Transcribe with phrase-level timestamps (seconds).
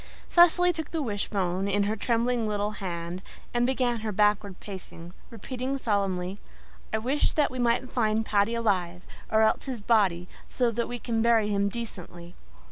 [0.27, 3.21] Cecily took the wishbone in her trembling little hands
[3.53, 6.39] and began her backward pacing, repeating solemnly,
[6.91, 10.97] "I wish that we may find Paddy alive, or else his body, so that we
[10.97, 12.33] can bury him decently."